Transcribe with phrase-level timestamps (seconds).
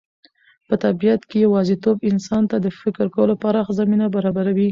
[0.67, 4.59] په طبیعت کې یوازېتوب انسان ته د فکر کولو پراخه زمینه برابروي.